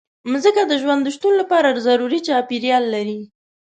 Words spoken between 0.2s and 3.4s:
مځکه د ژوند د شتون لپاره ضروري چاپېریال لري.